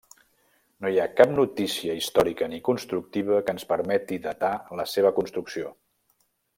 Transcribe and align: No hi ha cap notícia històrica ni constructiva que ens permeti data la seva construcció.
No 0.85 0.89
hi 0.93 0.95
ha 1.01 1.11
cap 1.19 1.33
notícia 1.39 1.97
històrica 1.99 2.49
ni 2.55 2.61
constructiva 2.71 3.39
que 3.45 3.57
ens 3.57 3.69
permeti 3.75 4.21
data 4.27 4.53
la 4.81 4.91
seva 4.97 5.17
construcció. 5.23 5.75